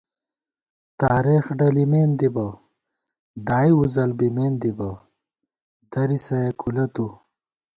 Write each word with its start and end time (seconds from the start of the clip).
تارېخ 1.01 1.43
ڈلِمېن 1.57 2.09
دِبہ، 2.19 2.47
دائی 3.47 3.71
وُزل 3.79 4.11
بِمېن 4.17 4.53
دِبہ، 4.61 4.89
درِسہ 5.91 6.37
یېکُولہ 6.45 6.85
تُو 6.93 7.07